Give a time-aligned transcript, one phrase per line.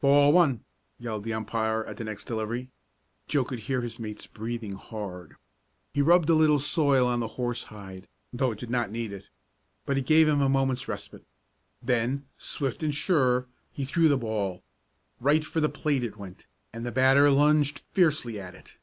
[0.00, 0.64] "Ball one!"
[0.98, 2.72] yelled the umpire, at the next delivery.
[3.28, 5.36] Joe could hear his mates breathing hard.
[5.94, 9.30] He rubbed a little soil on the horsehide, though it did not need it,
[9.84, 11.24] but it gave him a moment's respite.
[11.80, 14.64] Then, swift and sure, he threw the bail.
[15.20, 18.78] Right for the plate it went, and the batter lunged fiercely at it.